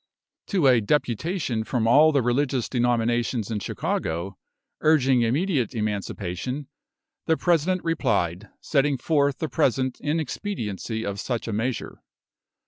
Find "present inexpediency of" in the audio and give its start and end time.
9.47-11.19